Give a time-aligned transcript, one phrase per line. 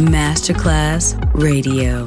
[0.00, 2.06] Masterclass Radio.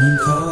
[0.00, 0.49] 门口。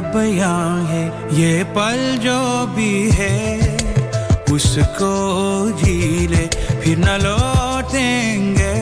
[0.00, 0.54] बया
[0.90, 1.04] है,
[1.36, 3.58] ये पल जो भी है,
[4.52, 5.14] उसको
[5.82, 6.46] जी ले
[6.82, 8.74] फिर न लौटेंगे,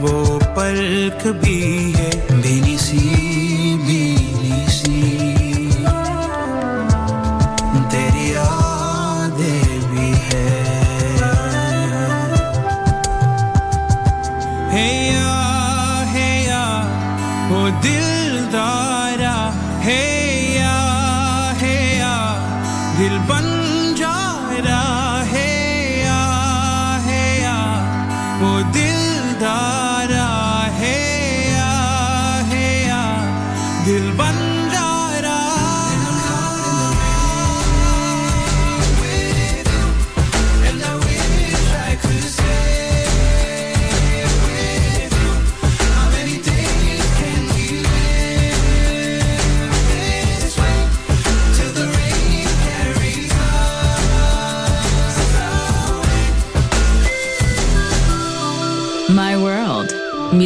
[0.00, 0.78] वो पल
[1.42, 2.10] भी है,
[2.42, 3.27] देनी सी